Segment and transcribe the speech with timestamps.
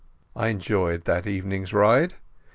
[0.35, 2.15] _"I enjoyed that evening's ride.